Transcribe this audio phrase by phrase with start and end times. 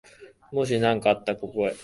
[0.51, 1.75] もしなにかあったら、ここへ。